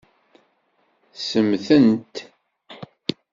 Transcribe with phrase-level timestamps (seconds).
[1.27, 2.15] Semmtent.